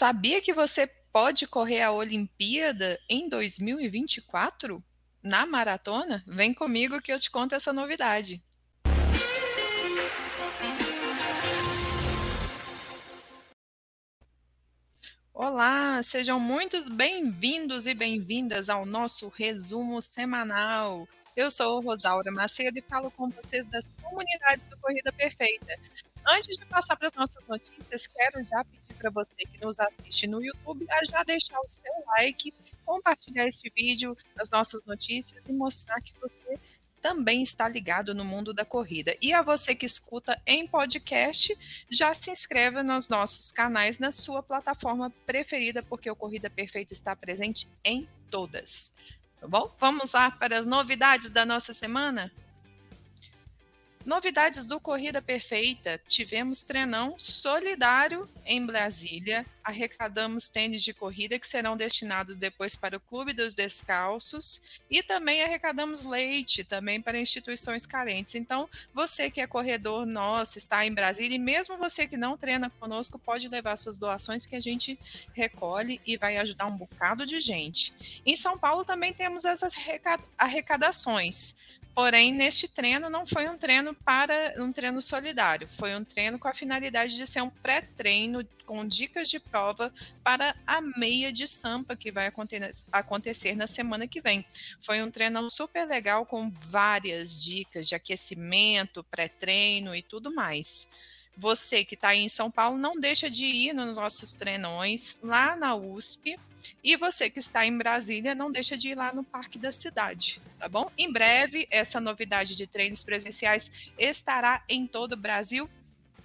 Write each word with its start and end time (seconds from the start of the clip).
Sabia 0.00 0.40
que 0.40 0.54
você 0.54 0.86
pode 1.12 1.46
correr 1.46 1.82
a 1.82 1.92
Olimpíada 1.92 2.98
em 3.06 3.28
2024? 3.28 4.82
Na 5.22 5.44
maratona? 5.44 6.24
Vem 6.26 6.54
comigo 6.54 7.02
que 7.02 7.12
eu 7.12 7.20
te 7.20 7.30
conto 7.30 7.54
essa 7.54 7.70
novidade. 7.70 8.42
Olá, 15.34 16.02
sejam 16.02 16.40
muitos 16.40 16.88
bem-vindos 16.88 17.86
e 17.86 17.92
bem-vindas 17.92 18.70
ao 18.70 18.86
nosso 18.86 19.28
resumo 19.28 20.00
semanal. 20.00 21.06
Eu 21.36 21.50
sou 21.50 21.82
Rosaura 21.82 22.32
Macedo 22.32 22.78
e 22.78 22.82
falo 22.88 23.10
com 23.10 23.28
vocês 23.28 23.66
das 23.66 23.84
comunidades 24.02 24.64
do 24.64 24.78
Corrida 24.78 25.12
Perfeita. 25.12 25.78
Antes 26.26 26.56
de 26.56 26.66
passar 26.66 26.96
para 26.96 27.06
as 27.06 27.12
nossas 27.14 27.46
notícias, 27.46 28.06
quero 28.06 28.44
já 28.44 28.64
pedir 28.64 28.94
para 28.98 29.10
você 29.10 29.44
que 29.44 29.64
nos 29.64 29.80
assiste 29.80 30.26
no 30.26 30.42
YouTube 30.42 30.86
a 30.90 31.04
já 31.06 31.22
deixar 31.22 31.58
o 31.60 31.68
seu 31.68 31.92
like, 32.16 32.52
compartilhar 32.84 33.46
este 33.46 33.72
vídeo, 33.74 34.16
as 34.38 34.50
nossas 34.50 34.84
notícias 34.84 35.46
e 35.46 35.52
mostrar 35.52 36.00
que 36.00 36.12
você 36.20 36.58
também 37.00 37.42
está 37.42 37.68
ligado 37.68 38.14
no 38.14 38.24
mundo 38.24 38.52
da 38.52 38.64
corrida. 38.64 39.16
E 39.20 39.32
a 39.32 39.42
você 39.42 39.74
que 39.74 39.86
escuta 39.86 40.40
em 40.46 40.66
podcast, 40.66 41.56
já 41.88 42.12
se 42.12 42.30
inscreva 42.30 42.82
nos 42.82 43.08
nossos 43.08 43.50
canais 43.50 43.98
na 43.98 44.10
sua 44.10 44.42
plataforma 44.42 45.10
preferida, 45.26 45.82
porque 45.82 46.10
o 46.10 46.16
Corrida 46.16 46.50
Perfeita 46.50 46.92
está 46.92 47.16
presente 47.16 47.66
em 47.82 48.08
todas. 48.30 48.92
Tá 49.40 49.48
bom? 49.48 49.74
Vamos 49.78 50.12
lá 50.12 50.30
para 50.30 50.58
as 50.58 50.66
novidades 50.66 51.30
da 51.30 51.46
nossa 51.46 51.72
semana? 51.72 52.30
Novidades 54.04 54.64
do 54.64 54.80
Corrida 54.80 55.20
Perfeita: 55.20 56.00
tivemos 56.08 56.62
treinão 56.62 57.16
solidário 57.18 58.26
em 58.46 58.64
Brasília, 58.64 59.44
arrecadamos 59.62 60.48
tênis 60.48 60.82
de 60.82 60.94
corrida 60.94 61.38
que 61.38 61.46
serão 61.46 61.76
destinados 61.76 62.38
depois 62.38 62.74
para 62.74 62.96
o 62.96 63.00
Clube 63.00 63.34
dos 63.34 63.54
Descalços 63.54 64.62
e 64.90 65.02
também 65.02 65.42
arrecadamos 65.42 66.06
leite 66.06 66.64
também 66.64 67.00
para 67.00 67.20
instituições 67.20 67.84
carentes. 67.84 68.34
Então, 68.34 68.70
você 68.94 69.30
que 69.30 69.40
é 69.40 69.46
corredor 69.46 70.06
nosso, 70.06 70.56
está 70.56 70.84
em 70.86 70.94
Brasília 70.94 71.36
e 71.36 71.38
mesmo 71.38 71.76
você 71.76 72.06
que 72.06 72.16
não 72.16 72.38
treina 72.38 72.70
conosco, 72.70 73.18
pode 73.18 73.48
levar 73.48 73.76
suas 73.76 73.98
doações 73.98 74.46
que 74.46 74.56
a 74.56 74.60
gente 74.60 74.98
recolhe 75.34 76.00
e 76.06 76.16
vai 76.16 76.38
ajudar 76.38 76.66
um 76.66 76.76
bocado 76.76 77.26
de 77.26 77.38
gente. 77.38 77.92
Em 78.24 78.34
São 78.34 78.58
Paulo 78.58 78.82
também 78.82 79.12
temos 79.12 79.44
essas 79.44 79.74
arrecadações. 80.38 81.54
Porém, 81.94 82.32
neste 82.32 82.68
treino 82.68 83.10
não 83.10 83.26
foi 83.26 83.48
um 83.48 83.58
treino 83.58 83.94
para 83.94 84.54
um 84.58 84.72
treino 84.72 85.02
solidário, 85.02 85.68
foi 85.68 85.94
um 85.94 86.04
treino 86.04 86.38
com 86.38 86.48
a 86.48 86.54
finalidade 86.54 87.16
de 87.16 87.26
ser 87.26 87.42
um 87.42 87.50
pré-treino 87.50 88.46
com 88.64 88.86
dicas 88.86 89.28
de 89.28 89.40
prova 89.40 89.92
para 90.22 90.54
a 90.64 90.80
meia 90.80 91.32
de 91.32 91.48
Sampa 91.48 91.96
que 91.96 92.12
vai 92.12 92.32
acontecer 92.92 93.56
na 93.56 93.66
semana 93.66 94.06
que 94.06 94.20
vem. 94.20 94.46
Foi 94.80 95.02
um 95.02 95.10
treino 95.10 95.50
super 95.50 95.84
legal 95.86 96.24
com 96.24 96.50
várias 96.50 97.42
dicas 97.42 97.88
de 97.88 97.96
aquecimento, 97.96 99.02
pré-treino 99.04 99.94
e 99.94 100.02
tudo 100.02 100.32
mais. 100.32 100.88
Você 101.40 101.86
que 101.86 101.94
está 101.94 102.14
em 102.14 102.28
São 102.28 102.50
Paulo, 102.50 102.76
não 102.76 103.00
deixa 103.00 103.30
de 103.30 103.46
ir 103.46 103.72
nos 103.72 103.96
nossos 103.96 104.34
treinões 104.34 105.16
lá 105.22 105.56
na 105.56 105.74
USP 105.74 106.36
e 106.84 106.96
você 106.98 107.30
que 107.30 107.38
está 107.38 107.64
em 107.64 107.78
Brasília, 107.78 108.34
não 108.34 108.52
deixa 108.52 108.76
de 108.76 108.90
ir 108.90 108.94
lá 108.94 109.10
no 109.10 109.24
Parque 109.24 109.58
da 109.58 109.72
Cidade, 109.72 110.38
tá 110.58 110.68
bom? 110.68 110.92
Em 110.98 111.10
breve, 111.10 111.66
essa 111.70 111.98
novidade 111.98 112.54
de 112.54 112.66
treinos 112.66 113.02
presenciais 113.02 113.72
estará 113.98 114.62
em 114.68 114.86
todo 114.86 115.14
o 115.14 115.16
Brasil. 115.16 115.66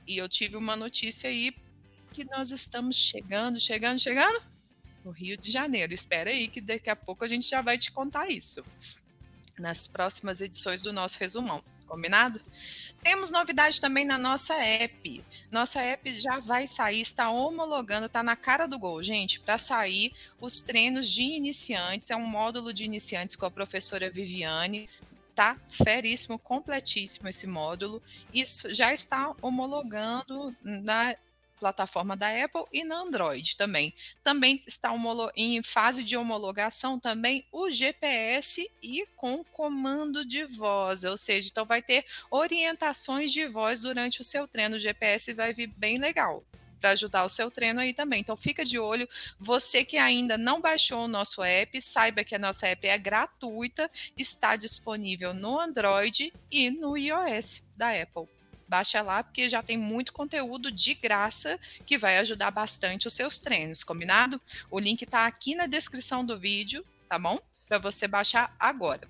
E 0.05 0.17
eu 0.17 0.27
tive 0.27 0.57
uma 0.57 0.75
notícia 0.75 1.29
aí 1.29 1.55
que 2.11 2.25
nós 2.25 2.51
estamos 2.51 2.97
chegando, 2.97 3.57
chegando, 3.57 3.99
chegando 3.99 4.43
no 5.05 5.11
Rio 5.11 5.37
de 5.37 5.49
Janeiro. 5.49 5.93
Espera 5.93 6.29
aí 6.29 6.49
que 6.49 6.59
daqui 6.59 6.89
a 6.89 6.95
pouco 6.95 7.23
a 7.23 7.27
gente 7.27 7.47
já 7.47 7.61
vai 7.61 7.77
te 7.77 7.89
contar 7.89 8.29
isso. 8.29 8.65
Nas 9.57 9.87
próximas 9.87 10.41
edições 10.41 10.81
do 10.81 10.91
nosso 10.91 11.17
resumão. 11.17 11.63
Combinado? 11.85 12.41
Temos 13.01 13.29
novidade 13.29 13.79
também 13.79 14.03
na 14.03 14.17
nossa 14.17 14.55
app. 14.55 15.23
Nossa 15.51 15.79
app 15.79 16.11
já 16.19 16.39
vai 16.39 16.65
sair, 16.65 17.01
está 17.01 17.29
homologando, 17.29 18.07
está 18.07 18.23
na 18.23 18.35
cara 18.35 18.65
do 18.65 18.79
gol, 18.79 19.03
gente, 19.03 19.39
para 19.39 19.57
sair 19.57 20.11
os 20.41 20.59
treinos 20.59 21.07
de 21.09 21.21
iniciantes. 21.21 22.09
É 22.09 22.15
um 22.15 22.25
módulo 22.25 22.73
de 22.73 22.83
iniciantes 22.83 23.35
com 23.35 23.45
a 23.45 23.51
professora 23.51 24.09
Viviane. 24.09 24.89
Tá 25.35 25.57
feríssimo, 25.69 26.39
completíssimo 26.39 27.29
esse 27.29 27.45
módulo. 27.45 28.01
Isso 28.33 28.73
já 28.73 28.93
está 28.93 29.35
homologando 29.41 30.55
na 30.63 31.15
plataforma 31.59 32.15
da 32.15 32.27
Apple 32.43 32.65
e 32.71 32.83
na 32.83 32.97
Android 32.97 33.55
também. 33.55 33.93
Também 34.23 34.63
está 34.67 34.93
em 35.35 35.61
fase 35.63 36.03
de 36.03 36.15
homologação 36.17 36.99
também 36.99 37.45
o 37.51 37.69
GPS 37.69 38.69
e 38.81 39.05
com 39.15 39.43
comando 39.43 40.25
de 40.25 40.45
voz, 40.45 41.03
ou 41.03 41.17
seja, 41.17 41.49
então 41.49 41.65
vai 41.65 41.81
ter 41.81 42.05
orientações 42.29 43.31
de 43.31 43.47
voz 43.47 43.79
durante 43.79 44.21
o 44.21 44.23
seu 44.23 44.47
treino. 44.47 44.75
O 44.75 44.79
GPS 44.79 45.33
vai 45.33 45.53
vir 45.53 45.67
bem 45.67 45.97
legal 45.97 46.43
para 46.79 46.91
ajudar 46.91 47.25
o 47.25 47.29
seu 47.29 47.49
treino 47.49 47.79
aí 47.79 47.93
também. 47.93 48.21
Então 48.21 48.37
fica 48.37 48.63
de 48.63 48.77
olho, 48.77 49.09
você 49.39 49.83
que 49.83 49.97
ainda 49.97 50.37
não 50.37 50.61
baixou 50.61 51.05
o 51.05 51.07
nosso 51.07 51.43
app, 51.43 51.81
saiba 51.81 52.23
que 52.23 52.35
a 52.35 52.39
nossa 52.39 52.67
app 52.67 52.87
é 52.87 52.97
gratuita, 52.97 53.89
está 54.15 54.55
disponível 54.55 55.33
no 55.33 55.59
Android 55.59 56.31
e 56.51 56.69
no 56.69 56.95
iOS 56.95 57.63
da 57.75 57.89
Apple. 57.89 58.34
Baixa 58.67 59.01
lá 59.01 59.23
porque 59.23 59.47
já 59.47 59.61
tem 59.61 59.77
muito 59.77 60.11
conteúdo 60.11 60.71
de 60.71 60.93
graça 60.93 61.59
que 61.85 61.97
vai 61.97 62.17
ajudar 62.17 62.51
bastante 62.51 63.07
os 63.07 63.13
seus 63.13 63.39
treinos, 63.39 63.83
combinado? 63.83 64.41
O 64.71 64.79
link 64.79 65.03
está 65.03 65.25
aqui 65.27 65.55
na 65.55 65.67
descrição 65.67 66.25
do 66.25 66.39
vídeo, 66.39 66.85
tá 67.07 67.19
bom? 67.19 67.39
Para 67.67 67.77
você 67.77 68.07
baixar 68.07 68.55
agora. 68.59 69.07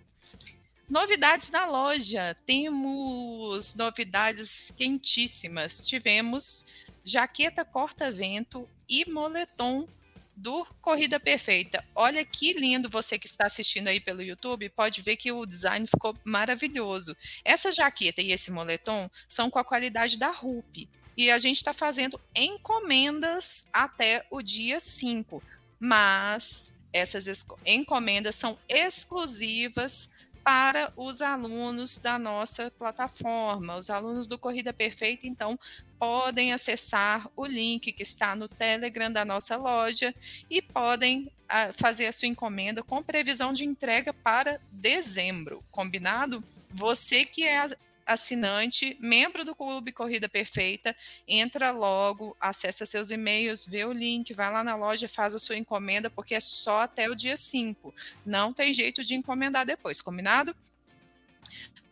Novidades 0.90 1.50
na 1.50 1.66
loja. 1.66 2.38
Temos 2.46 3.74
novidades 3.74 4.72
quentíssimas. 4.78 5.86
Tivemos 5.86 6.66
jaqueta 7.04 7.66
corta-vento 7.66 8.70
e 8.88 9.10
moletom 9.10 9.88
do 10.36 10.66
Corrida 10.82 11.20
Perfeita. 11.20 11.84
Olha 11.96 12.24
que 12.26 12.54
lindo 12.54 12.90
você 12.90 13.18
que 13.18 13.28
está 13.28 13.46
assistindo 13.46 13.88
aí 13.88 14.00
pelo 14.00 14.22
YouTube, 14.22 14.70
pode 14.70 15.02
ver 15.02 15.16
que 15.16 15.32
o 15.32 15.46
design 15.46 15.88
ficou 15.88 16.18
maravilhoso. 16.24 17.16
Essa 17.44 17.72
jaqueta 17.72 18.22
e 18.22 18.32
esse 18.32 18.52
moletom 18.52 19.10
são 19.28 19.50
com 19.50 19.60
a 19.60 19.64
qualidade 19.64 20.18
da 20.18 20.32
RUP. 20.32 20.90
E 21.18 21.32
a 21.32 21.40
gente 21.40 21.58
está 21.58 21.74
fazendo 21.74 22.20
encomendas 22.36 23.66
até 23.72 24.26
o 24.30 24.42
dia 24.42 24.80
5. 24.80 25.42
Mas 25.80 26.74
essas 26.92 27.26
encomendas 27.66 28.36
são 28.36 28.58
exclusivas 28.68 30.10
para 30.46 30.94
os 30.96 31.24
alunos 31.24 31.98
da 31.98 32.20
nossa 32.20 32.70
plataforma. 32.70 33.78
Os 33.78 33.90
alunos 33.90 34.28
do 34.28 34.38
Corrida 34.38 34.72
Perfeita, 34.72 35.26
então, 35.26 35.60
podem 36.00 36.52
acessar 36.52 37.30
o 37.36 37.46
link 37.46 37.92
que 37.92 38.04
está 38.04 38.36
no 38.36 38.48
Telegram 38.48 39.12
da 39.12 39.26
nossa 39.26 39.56
loja 39.58 40.14
e 40.50 40.62
podem 40.62 41.32
a, 41.48 41.64
ah, 41.64 41.74
fazer 41.74 42.08
a 42.08 42.12
sua 42.12 42.28
encomenda 42.28 42.84
com 42.84 43.04
previsão 43.04 43.54
de 43.54 43.66
entrega 43.66 44.14
para 44.14 44.60
dezembro. 44.72 45.64
Combinado? 45.72 46.44
Você 46.72 47.26
que 47.26 47.44
é 47.44 47.70
assinante, 48.06 48.96
membro 49.00 49.44
do 49.44 49.56
Clube 49.56 49.92
Corrida 49.92 50.30
Perfeita, 50.30 50.96
entra 51.28 51.72
logo, 51.72 52.38
acessa 52.40 52.86
seus 52.86 53.10
e-mails, 53.10 53.66
vê 53.66 53.84
o 53.84 53.92
link, 53.92 54.34
vai 54.34 54.52
lá 54.52 54.64
na 54.64 54.76
loja, 54.76 55.08
faz 55.08 55.34
a 55.34 55.40
sua 55.40 55.58
encomenda, 55.58 56.10
porque 56.10 56.36
é 56.36 56.40
só 56.40 56.82
até 56.82 57.10
o 57.10 57.16
dia 57.16 57.36
5. 57.36 57.94
Não 58.26 58.54
tem 58.54 58.74
jeito 58.74 59.04
de 59.04 59.16
encomendar 59.16 59.66
depois, 59.66 60.02
combinado? 60.02 60.56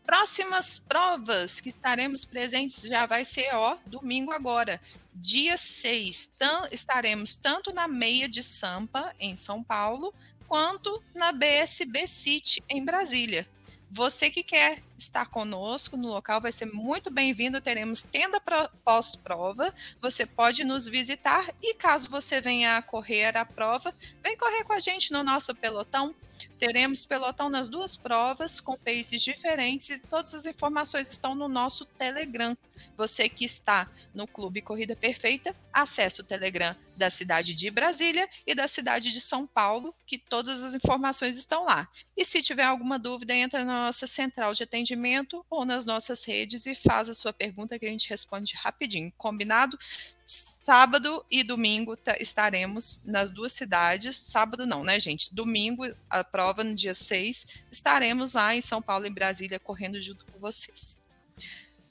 Próximas 0.05 0.77
provas 0.77 1.61
que 1.61 1.69
estaremos 1.69 2.25
presentes 2.25 2.83
já 2.83 3.05
vai 3.05 3.23
ser, 3.23 3.53
ó, 3.55 3.77
domingo 3.85 4.31
agora, 4.31 4.81
dia 5.13 5.55
6. 5.55 6.31
Tam, 6.37 6.67
estaremos 6.71 7.35
tanto 7.35 7.73
na 7.73 7.87
meia 7.87 8.27
de 8.27 8.43
Sampa, 8.43 9.15
em 9.19 9.37
São 9.37 9.63
Paulo, 9.63 10.13
quanto 10.47 11.01
na 11.15 11.31
BSB 11.31 12.05
City, 12.05 12.63
em 12.67 12.83
Brasília. 12.83 13.47
Você 13.95 14.31
que 14.31 14.41
quer 14.41 14.81
estar 14.97 15.27
conosco 15.27 15.95
no 15.95 16.07
local 16.07 16.41
vai 16.41 16.51
ser 16.51 16.65
muito 16.65 17.11
bem-vindo. 17.11 17.61
Teremos 17.61 18.01
tenda 18.01 18.41
pós-prova. 18.83 19.71
Você 20.01 20.25
pode 20.25 20.63
nos 20.63 20.87
visitar 20.87 21.53
e 21.61 21.75
caso 21.75 22.09
você 22.09 22.41
venha 22.41 22.81
correr 22.81 23.37
a 23.37 23.45
prova, 23.45 23.93
vem 24.23 24.35
correr 24.35 24.63
com 24.63 24.73
a 24.73 24.79
gente 24.79 25.13
no 25.13 25.23
nosso 25.23 25.53
pelotão. 25.53 26.15
Teremos 26.57 27.05
pelotão 27.05 27.51
nas 27.51 27.69
duas 27.69 27.95
provas 27.95 28.59
com 28.59 28.75
paces 28.75 29.21
diferentes 29.21 29.91
e 29.91 29.99
todas 29.99 30.33
as 30.33 30.47
informações 30.47 31.11
estão 31.11 31.35
no 31.35 31.47
nosso 31.47 31.85
Telegram. 31.85 32.57
Você 32.97 33.29
que 33.29 33.45
está 33.45 33.87
no 34.11 34.25
Clube 34.25 34.63
Corrida 34.63 34.95
Perfeita, 34.95 35.55
acesse 35.71 36.19
o 36.19 36.23
Telegram 36.23 36.75
da 36.95 37.09
cidade 37.09 37.53
de 37.53 37.69
Brasília 37.69 38.29
e 38.45 38.53
da 38.53 38.67
cidade 38.67 39.11
de 39.11 39.19
São 39.19 39.45
Paulo, 39.47 39.93
que 40.05 40.17
todas 40.17 40.63
as 40.63 40.73
informações 40.73 41.37
estão 41.37 41.65
lá. 41.65 41.87
E 42.15 42.23
se 42.23 42.41
tiver 42.41 42.63
alguma 42.63 42.99
dúvida, 42.99 43.33
entra 43.33 43.65
na 43.65 43.85
nossa 43.85 44.07
central 44.07 44.53
de 44.53 44.63
atendimento 44.63 45.45
ou 45.49 45.65
nas 45.65 45.85
nossas 45.85 46.23
redes 46.23 46.65
e 46.65 46.75
faz 46.75 47.09
a 47.09 47.13
sua 47.13 47.33
pergunta 47.33 47.77
que 47.77 47.85
a 47.85 47.89
gente 47.89 48.09
responde 48.09 48.55
rapidinho. 48.55 49.11
Combinado? 49.17 49.77
Sábado 50.25 51.25
e 51.29 51.43
domingo 51.43 51.97
estaremos 52.19 53.01
nas 53.03 53.31
duas 53.31 53.51
cidades. 53.53 54.15
Sábado 54.15 54.65
não, 54.65 54.83
né, 54.83 54.99
gente? 54.99 55.33
Domingo, 55.35 55.83
a 56.09 56.23
prova 56.23 56.63
no 56.63 56.73
dia 56.73 56.93
6, 56.93 57.47
estaremos 57.71 58.33
lá 58.33 58.55
em 58.55 58.61
São 58.61 58.81
Paulo 58.81 59.05
e 59.05 59.09
Brasília 59.09 59.59
correndo 59.59 60.01
junto 60.01 60.25
com 60.25 60.39
vocês. 60.39 61.01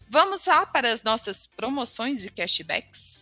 Vamos 0.08 0.44
lá 0.46 0.66
para 0.66 0.92
as 0.92 1.02
nossas 1.02 1.46
promoções 1.46 2.24
e 2.24 2.30
cashbacks. 2.30 3.21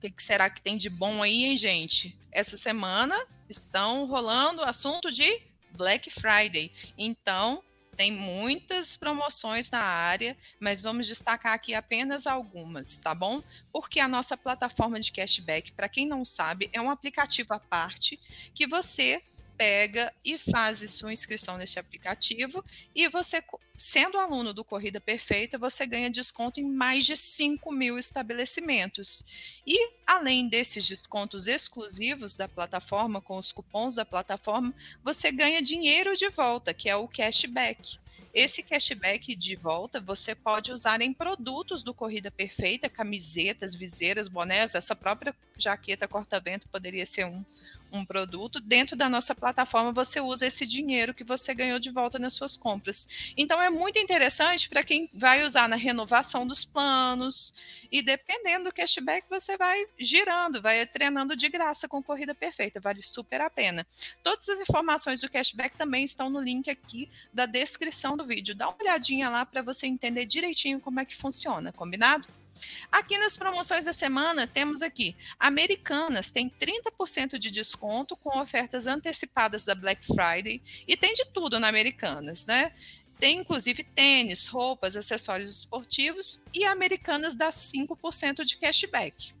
O 0.00 0.08
que, 0.08 0.10
que 0.10 0.22
será 0.22 0.48
que 0.48 0.62
tem 0.62 0.78
de 0.78 0.88
bom 0.88 1.22
aí, 1.22 1.44
hein, 1.44 1.58
gente? 1.58 2.18
Essa 2.32 2.56
semana 2.56 3.22
estão 3.50 4.06
rolando 4.06 4.62
o 4.62 4.64
assunto 4.64 5.10
de 5.12 5.42
Black 5.72 6.08
Friday. 6.08 6.72
Então, 6.96 7.62
tem 7.98 8.10
muitas 8.10 8.96
promoções 8.96 9.70
na 9.70 9.82
área, 9.82 10.34
mas 10.58 10.80
vamos 10.80 11.06
destacar 11.06 11.52
aqui 11.52 11.74
apenas 11.74 12.26
algumas, 12.26 12.96
tá 12.96 13.14
bom? 13.14 13.42
Porque 13.70 14.00
a 14.00 14.08
nossa 14.08 14.38
plataforma 14.38 14.98
de 14.98 15.12
cashback, 15.12 15.72
para 15.72 15.86
quem 15.86 16.06
não 16.06 16.24
sabe, 16.24 16.70
é 16.72 16.80
um 16.80 16.90
aplicativo 16.90 17.52
à 17.52 17.60
parte 17.60 18.18
que 18.54 18.66
você 18.66 19.22
pega 19.60 20.10
e 20.24 20.38
faz 20.38 20.90
sua 20.90 21.12
inscrição 21.12 21.58
nesse 21.58 21.78
aplicativo 21.78 22.64
e 22.94 23.06
você, 23.08 23.44
sendo 23.76 24.16
aluno 24.16 24.54
do 24.54 24.64
Corrida 24.64 24.98
Perfeita, 24.98 25.58
você 25.58 25.84
ganha 25.84 26.08
desconto 26.08 26.58
em 26.58 26.64
mais 26.64 27.04
de 27.04 27.14
5 27.14 27.70
mil 27.70 27.98
estabelecimentos. 27.98 29.22
E, 29.66 29.90
além 30.06 30.48
desses 30.48 30.88
descontos 30.88 31.46
exclusivos 31.46 32.34
da 32.34 32.48
plataforma, 32.48 33.20
com 33.20 33.36
os 33.36 33.52
cupons 33.52 33.96
da 33.96 34.06
plataforma, 34.06 34.74
você 35.04 35.30
ganha 35.30 35.60
dinheiro 35.60 36.16
de 36.16 36.30
volta, 36.30 36.72
que 36.72 36.88
é 36.88 36.96
o 36.96 37.06
cashback. 37.06 37.98
Esse 38.32 38.62
cashback 38.62 39.36
de 39.36 39.56
volta 39.56 40.00
você 40.00 40.34
pode 40.34 40.72
usar 40.72 41.02
em 41.02 41.12
produtos 41.12 41.82
do 41.82 41.92
Corrida 41.92 42.30
Perfeita, 42.30 42.88
camisetas, 42.88 43.74
viseiras, 43.74 44.26
bonés, 44.26 44.74
essa 44.74 44.96
própria 44.96 45.36
jaqueta 45.58 46.08
corta-vento 46.08 46.66
poderia 46.68 47.04
ser 47.04 47.26
um, 47.26 47.44
um 47.92 48.04
produto, 48.04 48.60
dentro 48.60 48.96
da 48.96 49.08
nossa 49.08 49.34
plataforma 49.34 49.92
você 49.92 50.20
usa 50.20 50.46
esse 50.46 50.66
dinheiro 50.66 51.14
que 51.14 51.24
você 51.24 51.54
ganhou 51.54 51.78
de 51.78 51.90
volta 51.90 52.18
nas 52.18 52.34
suas 52.34 52.56
compras. 52.56 53.08
Então 53.36 53.60
é 53.60 53.70
muito 53.70 53.98
interessante 53.98 54.68
para 54.68 54.82
quem 54.82 55.08
vai 55.12 55.44
usar 55.44 55.68
na 55.68 55.76
renovação 55.76 56.46
dos 56.46 56.64
planos 56.64 57.54
e 57.90 58.02
dependendo 58.02 58.64
do 58.64 58.74
cashback 58.74 59.26
você 59.28 59.56
vai 59.56 59.84
girando, 59.98 60.62
vai 60.62 60.86
treinando 60.86 61.36
de 61.36 61.48
graça 61.48 61.88
com 61.88 62.02
corrida 62.02 62.34
perfeita, 62.34 62.80
vale 62.80 63.02
super 63.02 63.40
a 63.40 63.50
pena. 63.50 63.86
Todas 64.22 64.48
as 64.48 64.60
informações 64.60 65.20
do 65.20 65.30
cashback 65.30 65.76
também 65.76 66.04
estão 66.04 66.30
no 66.30 66.40
link 66.40 66.70
aqui 66.70 67.08
da 67.32 67.46
descrição 67.46 68.16
do 68.16 68.24
vídeo. 68.24 68.54
Dá 68.54 68.68
uma 68.68 68.76
olhadinha 68.80 69.28
lá 69.28 69.44
para 69.44 69.62
você 69.62 69.86
entender 69.86 70.26
direitinho 70.26 70.80
como 70.80 71.00
é 71.00 71.04
que 71.04 71.16
funciona, 71.16 71.72
combinado? 71.72 72.39
Aqui 72.90 73.18
nas 73.18 73.36
promoções 73.36 73.84
da 73.84 73.92
semana, 73.92 74.46
temos 74.46 74.82
aqui 74.82 75.16
Americanas 75.38 76.30
tem 76.30 76.50
30% 76.50 77.38
de 77.38 77.50
desconto 77.50 78.16
com 78.16 78.38
ofertas 78.38 78.86
antecipadas 78.86 79.64
da 79.64 79.74
Black 79.74 80.06
Friday 80.06 80.62
e 80.86 80.96
tem 80.96 81.12
de 81.12 81.24
tudo 81.26 81.58
na 81.58 81.68
Americanas, 81.68 82.46
né? 82.46 82.72
Tem 83.18 83.38
inclusive 83.38 83.84
tênis, 83.84 84.48
roupas, 84.48 84.96
acessórios 84.96 85.54
esportivos 85.58 86.42
e 86.54 86.64
Americanas 86.64 87.34
dá 87.34 87.50
5% 87.50 88.44
de 88.44 88.56
cashback. 88.56 89.34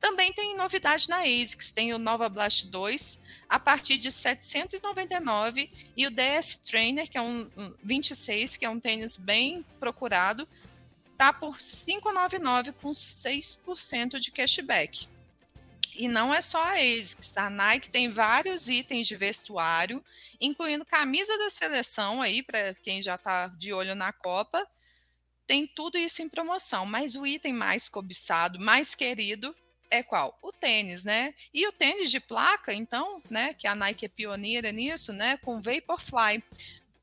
Também 0.00 0.32
tem 0.32 0.56
novidade 0.56 1.10
na 1.10 1.18
ASICS, 1.18 1.72
tem 1.72 1.92
o 1.92 1.98
Nova 1.98 2.26
Blast 2.30 2.66
2 2.68 3.20
a 3.46 3.58
partir 3.58 3.98
de 3.98 4.10
799 4.10 5.70
e 5.94 6.06
o 6.06 6.10
DS 6.10 6.56
Trainer, 6.56 7.08
que 7.08 7.18
é 7.18 7.20
um 7.20 7.50
26, 7.84 8.56
que 8.56 8.64
é 8.64 8.70
um 8.70 8.80
tênis 8.80 9.18
bem 9.18 9.62
procurado, 9.78 10.48
tá 11.20 11.34
por 11.34 11.58
5,99 11.58 12.72
com 12.80 12.92
6% 12.92 14.18
de 14.18 14.30
cashback. 14.30 15.06
E 15.94 16.08
não 16.08 16.32
é 16.32 16.40
só 16.40 16.62
a 16.62 16.76
ASICS, 16.76 17.36
a 17.36 17.50
Nike 17.50 17.90
tem 17.90 18.08
vários 18.08 18.70
itens 18.70 19.06
de 19.06 19.16
vestuário, 19.16 20.02
incluindo 20.40 20.82
camisa 20.82 21.36
da 21.36 21.50
seleção 21.50 22.22
aí 22.22 22.42
para 22.42 22.72
quem 22.72 23.02
já 23.02 23.16
está 23.16 23.48
de 23.48 23.70
olho 23.70 23.94
na 23.94 24.14
Copa. 24.14 24.66
Tem 25.46 25.66
tudo 25.66 25.98
isso 25.98 26.22
em 26.22 26.28
promoção, 26.28 26.86
mas 26.86 27.14
o 27.14 27.26
item 27.26 27.52
mais 27.52 27.90
cobiçado, 27.90 28.58
mais 28.58 28.94
querido 28.94 29.54
é 29.90 30.02
qual? 30.02 30.38
O 30.40 30.50
tênis, 30.50 31.04
né? 31.04 31.34
E 31.52 31.66
o 31.66 31.72
tênis 31.72 32.10
de 32.10 32.20
placa, 32.20 32.72
então, 32.72 33.20
né, 33.28 33.52
que 33.52 33.66
a 33.66 33.74
Nike 33.74 34.06
é 34.06 34.08
pioneira 34.08 34.72
nisso, 34.72 35.12
né, 35.12 35.36
com 35.36 35.60
Vaporfly. 35.60 36.42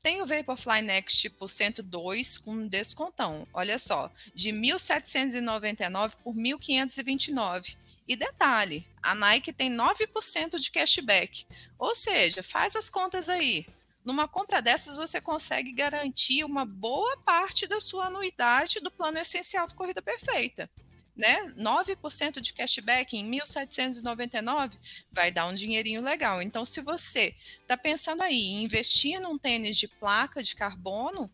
Tem 0.08 0.22
o 0.22 0.26
Vaporfly 0.26 0.80
Next 0.80 1.28
por 1.28 1.50
102 1.50 2.38
com 2.38 2.66
descontão. 2.66 3.46
Olha 3.52 3.78
só, 3.78 4.10
de 4.34 4.48
1.799 4.48 6.14
por 6.24 6.34
1.529. 6.34 7.76
E 8.08 8.16
detalhe, 8.16 8.86
a 9.02 9.14
Nike 9.14 9.52
tem 9.52 9.70
9% 9.70 10.58
de 10.58 10.70
cashback. 10.70 11.46
Ou 11.78 11.94
seja, 11.94 12.42
faz 12.42 12.74
as 12.74 12.88
contas 12.88 13.28
aí. 13.28 13.66
Numa 14.02 14.26
compra 14.26 14.62
dessas, 14.62 14.96
você 14.96 15.20
consegue 15.20 15.72
garantir 15.72 16.42
uma 16.42 16.64
boa 16.64 17.18
parte 17.18 17.66
da 17.66 17.78
sua 17.78 18.06
anuidade 18.06 18.80
do 18.80 18.90
plano 18.90 19.18
essencial 19.18 19.66
do 19.66 19.74
Corrida 19.74 20.00
Perfeita 20.00 20.70
né? 21.18 21.52
9% 21.58 22.40
de 22.40 22.52
cashback 22.52 23.16
em 23.16 23.28
1.799 23.28 24.78
vai 25.10 25.32
dar 25.32 25.48
um 25.48 25.54
dinheirinho 25.54 26.00
legal. 26.00 26.40
Então, 26.40 26.64
se 26.64 26.80
você 26.80 27.34
está 27.60 27.76
pensando 27.76 28.22
aí 28.22 28.38
em 28.38 28.62
investir 28.62 29.20
num 29.20 29.36
tênis 29.36 29.76
de 29.76 29.88
placa 29.88 30.42
de 30.44 30.54
carbono, 30.54 31.28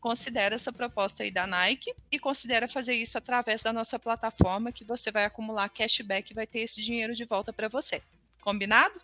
considere 0.00 0.56
essa 0.56 0.72
proposta 0.72 1.22
aí 1.22 1.30
da 1.30 1.46
Nike 1.46 1.94
e 2.10 2.18
considere 2.18 2.66
fazer 2.66 2.94
isso 2.94 3.16
através 3.16 3.62
da 3.62 3.72
nossa 3.72 3.98
plataforma 4.00 4.72
que 4.72 4.84
você 4.84 5.12
vai 5.12 5.24
acumular 5.24 5.68
cashback 5.68 6.32
e 6.32 6.34
vai 6.34 6.46
ter 6.46 6.60
esse 6.60 6.82
dinheiro 6.82 7.14
de 7.14 7.24
volta 7.24 7.52
para 7.52 7.68
você. 7.68 8.02
Combinado? 8.40 9.00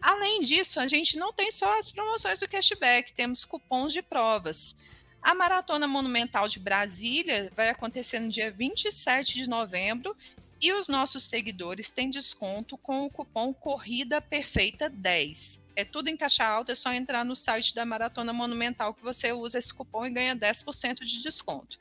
Além 0.00 0.40
disso, 0.40 0.80
a 0.80 0.88
gente 0.88 1.16
não 1.16 1.32
tem 1.32 1.48
só 1.50 1.78
as 1.78 1.92
promoções 1.92 2.40
do 2.40 2.48
cashback, 2.48 3.12
temos 3.12 3.44
cupons 3.44 3.92
de 3.92 4.02
provas. 4.02 4.74
A 5.22 5.34
Maratona 5.34 5.86
Monumental 5.86 6.48
de 6.48 6.58
Brasília 6.58 7.52
vai 7.54 7.68
acontecer 7.68 8.18
no 8.20 8.28
dia 8.28 8.50
27 8.50 9.34
de 9.34 9.48
novembro 9.48 10.16
e 10.60 10.72
os 10.72 10.88
nossos 10.88 11.24
seguidores 11.24 11.90
têm 11.90 12.10
desconto 12.10 12.76
com 12.78 13.04
o 13.04 13.10
cupom 13.10 13.52
Corrida 13.52 14.20
Perfeita 14.20 14.88
10. 14.88 15.60
É 15.76 15.84
tudo 15.84 16.08
em 16.08 16.16
caixa 16.16 16.44
alta, 16.44 16.72
é 16.72 16.74
só 16.74 16.92
entrar 16.92 17.24
no 17.24 17.36
site 17.36 17.74
da 17.74 17.86
Maratona 17.86 18.32
Monumental 18.32 18.92
que 18.92 19.02
você 19.02 19.32
usa 19.32 19.58
esse 19.58 19.72
cupom 19.72 20.04
e 20.04 20.10
ganha 20.10 20.36
10% 20.36 21.04
de 21.04 21.22
desconto. 21.22 21.78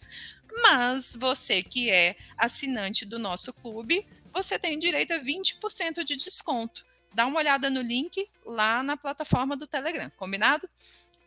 Mas 0.62 1.16
você 1.16 1.64
que 1.64 1.90
é 1.90 2.16
assinante 2.38 3.06
do 3.06 3.20
nosso 3.20 3.54
clube, 3.54 4.06
você 4.34 4.58
tem 4.58 4.80
direito 4.80 5.14
a 5.14 5.20
20% 5.20 6.04
de 6.04 6.16
desconto. 6.16 6.86
Dá 7.14 7.26
uma 7.26 7.40
olhada 7.40 7.70
no 7.70 7.82
link 7.82 8.30
lá 8.46 8.84
na 8.84 8.96
plataforma 8.96 9.58
do 9.58 9.68
Telegram, 9.68 10.12
combinado? 10.18 10.70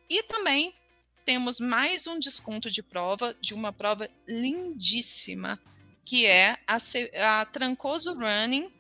E 0.09 0.23
também 0.23 0.75
temos 1.25 1.61
mais 1.61 2.07
um 2.07 2.19
desconto 2.19 2.71
de 2.71 2.83
prova, 2.83 3.35
de 3.41 3.55
uma 3.55 3.73
prova 3.73 4.09
lindíssima, 4.27 5.59
que 6.05 6.27
é 6.27 6.59
a, 6.67 6.79
a 7.41 7.47
Trancoso 7.47 8.15
Running, 8.15 8.71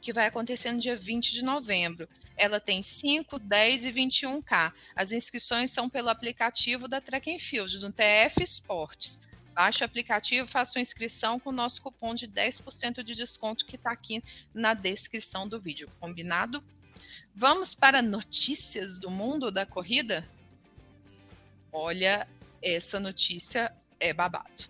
que 0.00 0.12
vai 0.12 0.26
acontecer 0.26 0.72
no 0.72 0.80
dia 0.80 0.96
20 0.96 1.32
de 1.32 1.42
novembro. 1.42 2.08
Ela 2.36 2.58
tem 2.58 2.82
5, 2.82 3.38
10 3.38 3.86
e 3.86 3.92
21K. 3.92 4.72
As 4.94 5.12
inscrições 5.12 5.70
são 5.70 5.88
pelo 5.88 6.08
aplicativo 6.08 6.88
da 6.88 7.00
Track 7.00 7.34
and 7.34 7.38
Field, 7.38 7.78
do 7.78 7.92
TF 7.92 8.42
Esportes. 8.42 9.28
Baixe 9.54 9.82
o 9.82 9.84
aplicativo, 9.84 10.46
faça 10.46 10.72
sua 10.72 10.80
inscrição 10.80 11.38
com 11.38 11.50
o 11.50 11.52
nosso 11.52 11.82
cupom 11.82 12.14
de 12.14 12.26
10% 12.26 13.02
de 13.02 13.14
desconto 13.14 13.66
que 13.66 13.76
está 13.76 13.90
aqui 13.90 14.22
na 14.54 14.72
descrição 14.74 15.46
do 15.46 15.60
vídeo. 15.60 15.90
Combinado? 15.98 16.62
Vamos 17.34 17.74
para 17.74 18.00
notícias 18.00 18.98
do 18.98 19.10
mundo 19.10 19.50
da 19.50 19.66
corrida? 19.66 20.26
Olha, 21.72 22.26
essa 22.62 22.98
notícia 22.98 23.74
é 23.98 24.12
babado. 24.12 24.68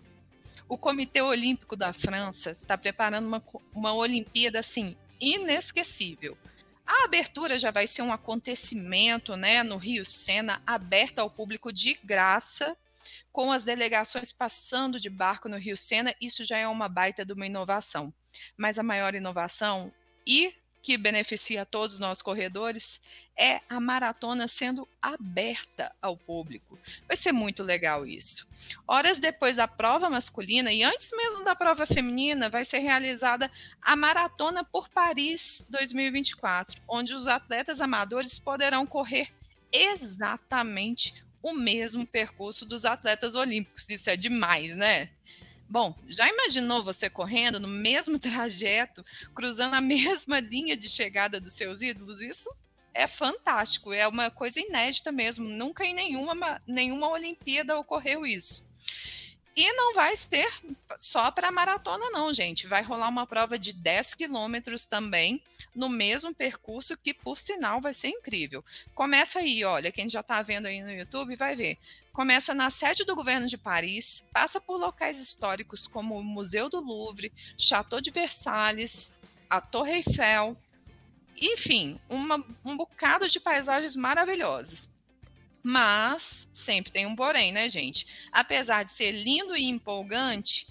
O 0.67 0.77
Comitê 0.77 1.21
Olímpico 1.21 1.75
da 1.75 1.91
França 1.91 2.51
está 2.51 2.77
preparando 2.77 3.27
uma, 3.27 3.43
uma 3.73 3.93
Olimpíada 3.93 4.59
assim 4.59 4.95
inesquecível. 5.19 6.37
A 6.85 7.05
abertura 7.05 7.57
já 7.57 7.71
vai 7.71 7.87
ser 7.87 8.01
um 8.01 8.11
acontecimento, 8.11 9.35
né, 9.35 9.63
no 9.63 9.77
Rio 9.77 10.05
Sena, 10.05 10.61
aberta 10.65 11.21
ao 11.21 11.29
público 11.29 11.71
de 11.71 11.97
graça, 12.03 12.75
com 13.31 13.51
as 13.51 13.63
delegações 13.63 14.31
passando 14.31 14.99
de 14.99 15.09
barco 15.09 15.47
no 15.47 15.57
Rio 15.57 15.77
Sena. 15.77 16.13
Isso 16.19 16.43
já 16.43 16.57
é 16.57 16.67
uma 16.67 16.89
baita 16.89 17.25
de 17.25 17.33
uma 17.33 17.45
inovação. 17.45 18.13
Mas 18.57 18.77
a 18.77 18.83
maior 18.83 19.15
inovação 19.15 19.91
e 20.27 20.53
que 20.81 20.97
beneficia 20.97 21.65
todos 21.65 21.99
nós 21.99 22.21
corredores 22.21 23.01
é 23.37 23.61
a 23.69 23.79
maratona 23.79 24.47
sendo 24.47 24.87
aberta 25.01 25.91
ao 26.01 26.17
público. 26.17 26.77
Vai 27.07 27.15
ser 27.17 27.31
muito 27.31 27.63
legal 27.63 28.05
isso. 28.05 28.47
Horas 28.87 29.19
depois 29.19 29.55
da 29.55 29.67
prova 29.67 30.09
masculina 30.09 30.71
e 30.71 30.83
antes 30.83 31.11
mesmo 31.15 31.43
da 31.43 31.55
prova 31.55 31.85
feminina, 31.85 32.49
vai 32.49 32.65
ser 32.65 32.79
realizada 32.79 33.49
a 33.81 33.95
Maratona 33.95 34.63
por 34.63 34.89
Paris 34.89 35.65
2024, 35.69 36.81
onde 36.87 37.13
os 37.13 37.27
atletas 37.27 37.81
amadores 37.81 38.37
poderão 38.37 38.85
correr 38.85 39.31
exatamente 39.71 41.23
o 41.41 41.53
mesmo 41.53 42.05
percurso 42.05 42.65
dos 42.65 42.85
atletas 42.85 43.35
olímpicos. 43.35 43.89
Isso 43.89 44.09
é 44.09 44.15
demais, 44.15 44.75
né? 44.75 45.09
Bom, 45.71 45.95
já 46.05 46.27
imaginou 46.27 46.83
você 46.83 47.09
correndo 47.09 47.57
no 47.57 47.67
mesmo 47.69 48.19
trajeto, 48.19 49.05
cruzando 49.33 49.73
a 49.73 49.79
mesma 49.79 50.41
linha 50.41 50.75
de 50.75 50.89
chegada 50.89 51.39
dos 51.39 51.53
seus 51.53 51.81
ídolos? 51.81 52.21
Isso 52.21 52.53
é 52.93 53.07
fantástico, 53.07 53.93
é 53.93 54.05
uma 54.05 54.29
coisa 54.29 54.59
inédita 54.59 55.13
mesmo. 55.13 55.47
Nunca 55.47 55.85
em 55.85 55.93
nenhuma, 55.93 56.61
nenhuma 56.67 57.07
Olimpíada 57.07 57.79
ocorreu 57.79 58.25
isso. 58.25 58.61
E 59.55 59.73
não 59.73 59.93
vai 59.93 60.15
ser 60.15 60.49
só 60.97 61.29
para 61.29 61.51
maratona, 61.51 62.09
não, 62.09 62.33
gente. 62.33 62.67
Vai 62.67 62.81
rolar 62.81 63.09
uma 63.09 63.27
prova 63.27 63.59
de 63.59 63.73
10 63.73 64.13
quilômetros 64.13 64.85
também, 64.85 65.41
no 65.75 65.89
mesmo 65.89 66.33
percurso, 66.33 66.97
que 66.97 67.13
por 67.13 67.37
sinal 67.37 67.81
vai 67.81 67.93
ser 67.93 68.07
incrível. 68.07 68.63
Começa 68.95 69.39
aí, 69.39 69.63
olha, 69.65 69.91
quem 69.91 70.07
já 70.07 70.21
está 70.21 70.41
vendo 70.41 70.67
aí 70.67 70.81
no 70.81 70.91
YouTube 70.91 71.35
vai 71.35 71.55
ver. 71.55 71.77
Começa 72.13 72.53
na 72.53 72.69
sede 72.69 73.03
do 73.03 73.15
governo 73.15 73.45
de 73.45 73.57
Paris, 73.57 74.23
passa 74.31 74.61
por 74.61 74.77
locais 74.77 75.19
históricos 75.19 75.85
como 75.85 76.17
o 76.17 76.23
Museu 76.23 76.69
do 76.69 76.79
Louvre, 76.79 77.33
Chateau 77.57 77.99
de 77.99 78.09
Versalhes, 78.09 79.13
a 79.49 79.59
Torre 79.59 79.95
Eiffel, 79.97 80.55
enfim, 81.41 81.99
uma, 82.07 82.43
um 82.63 82.77
bocado 82.77 83.27
de 83.27 83.39
paisagens 83.39 83.95
maravilhosas. 83.95 84.89
Mas 85.63 86.47
sempre 86.51 86.91
tem 86.91 87.05
um 87.05 87.15
porém, 87.15 87.51
né, 87.51 87.69
gente? 87.69 88.05
Apesar 88.31 88.83
de 88.83 88.91
ser 88.91 89.11
lindo 89.11 89.55
e 89.55 89.65
empolgante, 89.65 90.67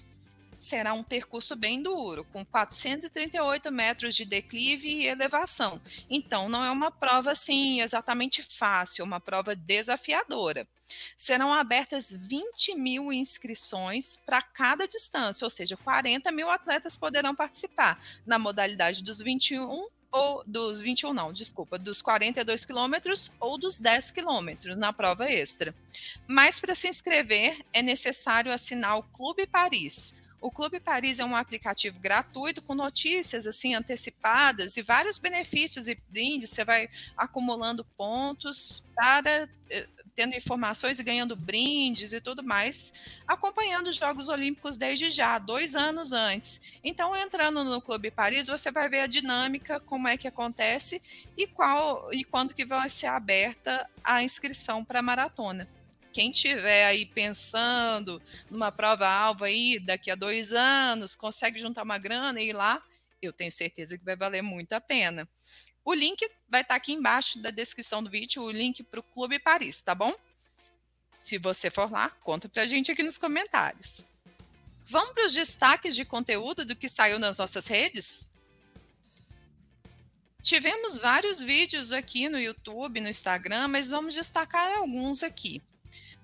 será 0.61 0.93
um 0.93 1.03
percurso 1.03 1.55
bem 1.55 1.81
duro, 1.81 2.23
com 2.25 2.45
438 2.45 3.71
metros 3.71 4.15
de 4.15 4.25
declive 4.25 4.87
e 4.87 5.07
elevação. 5.07 5.81
Então, 6.09 6.47
não 6.47 6.63
é 6.63 6.69
uma 6.69 6.91
prova 6.91 7.31
assim 7.31 7.81
exatamente 7.81 8.43
fácil, 8.43 9.03
uma 9.03 9.19
prova 9.19 9.55
desafiadora. 9.55 10.67
Serão 11.17 11.51
abertas 11.51 12.13
20 12.13 12.75
mil 12.75 13.11
inscrições 13.11 14.17
para 14.25 14.41
cada 14.41 14.87
distância, 14.87 15.45
ou 15.45 15.49
seja, 15.49 15.77
40 15.77 16.31
mil 16.31 16.49
atletas 16.49 16.95
poderão 16.95 17.33
participar 17.33 17.99
na 18.25 18.37
modalidade 18.37 19.03
dos 19.03 19.19
21 19.19 19.87
ou 20.11 20.43
dos 20.45 20.81
21 20.81 21.13
não, 21.13 21.31
desculpa, 21.31 21.79
dos 21.79 22.01
42 22.01 22.65
quilômetros 22.65 23.31
ou 23.39 23.57
dos 23.57 23.77
10 23.77 24.11
quilômetros 24.11 24.75
na 24.75 24.91
prova 24.91 25.29
extra. 25.29 25.73
Mas 26.27 26.59
para 26.59 26.75
se 26.75 26.87
inscrever 26.87 27.65
é 27.71 27.81
necessário 27.81 28.51
assinar 28.51 28.97
o 28.97 29.03
Clube 29.03 29.47
Paris. 29.47 30.13
O 30.41 30.49
Clube 30.49 30.79
Paris 30.79 31.19
é 31.19 31.25
um 31.25 31.35
aplicativo 31.35 31.99
gratuito 31.99 32.63
com 32.63 32.73
notícias 32.73 33.45
assim 33.45 33.75
antecipadas 33.75 34.75
e 34.75 34.81
vários 34.81 35.19
benefícios 35.19 35.87
e 35.87 35.95
brindes. 36.09 36.49
Você 36.49 36.65
vai 36.65 36.89
acumulando 37.15 37.85
pontos 37.95 38.83
para 38.95 39.47
eh, 39.69 39.87
tendo 40.15 40.35
informações 40.35 40.99
e 40.99 41.03
ganhando 41.03 41.35
brindes 41.35 42.13
e 42.13 42.21
tudo 42.21 42.43
mais, 42.43 42.93
acompanhando 43.27 43.87
os 43.87 43.95
Jogos 43.95 44.29
Olímpicos 44.29 44.77
desde 44.77 45.09
já, 45.09 45.39
dois 45.39 45.75
anos 45.75 46.13
antes. 46.13 46.61
Então, 46.83 47.15
entrando 47.15 47.63
no 47.63 47.81
Clube 47.81 48.11
Paris, 48.11 48.47
você 48.47 48.71
vai 48.71 48.89
ver 48.89 49.01
a 49.01 49.07
dinâmica, 49.07 49.79
como 49.79 50.07
é 50.07 50.17
que 50.17 50.27
acontece 50.27 51.01
e 51.37 51.47
qual 51.47 52.13
e 52.13 52.23
quando 52.23 52.53
que 52.53 52.65
vai 52.65 52.89
ser 52.89 53.07
aberta 53.07 53.89
a 54.03 54.23
inscrição 54.23 54.83
para 54.83 54.99
a 54.99 55.03
maratona. 55.03 55.67
Quem 56.13 56.29
tiver 56.31 56.85
aí 56.85 57.05
pensando 57.05 58.21
numa 58.49 58.71
prova-alvo 58.71 59.45
aí 59.45 59.79
daqui 59.79 60.11
a 60.11 60.15
dois 60.15 60.51
anos, 60.51 61.15
consegue 61.15 61.59
juntar 61.59 61.83
uma 61.83 61.97
grana 61.97 62.41
e 62.41 62.49
ir 62.49 62.53
lá, 62.53 62.83
eu 63.21 63.31
tenho 63.31 63.51
certeza 63.51 63.97
que 63.97 64.03
vai 64.03 64.15
valer 64.15 64.41
muito 64.41 64.73
a 64.73 64.81
pena. 64.81 65.27
O 65.83 65.93
link 65.93 66.29
vai 66.47 66.61
estar 66.61 66.73
tá 66.73 66.77
aqui 66.77 66.93
embaixo 66.93 67.39
da 67.41 67.49
descrição 67.49 68.03
do 68.03 68.09
vídeo, 68.09 68.43
o 68.43 68.51
link 68.51 68.83
para 68.83 68.99
o 68.99 69.03
Clube 69.03 69.39
Paris, 69.39 69.81
tá 69.81 69.95
bom? 69.95 70.13
Se 71.17 71.37
você 71.37 71.69
for 71.69 71.91
lá, 71.91 72.09
conta 72.23 72.47
para 72.47 72.63
a 72.63 72.67
gente 72.67 72.91
aqui 72.91 73.03
nos 73.03 73.17
comentários. 73.17 74.03
Vamos 74.85 75.13
para 75.13 75.25
os 75.25 75.33
destaques 75.33 75.95
de 75.95 76.03
conteúdo 76.03 76.65
do 76.65 76.75
que 76.75 76.89
saiu 76.89 77.17
nas 77.17 77.37
nossas 77.37 77.67
redes? 77.67 78.29
Tivemos 80.41 80.97
vários 80.97 81.39
vídeos 81.39 81.91
aqui 81.91 82.27
no 82.27 82.39
YouTube, 82.39 82.99
no 82.99 83.07
Instagram, 83.07 83.67
mas 83.67 83.91
vamos 83.91 84.15
destacar 84.15 84.75
alguns 84.77 85.21
aqui. 85.21 85.61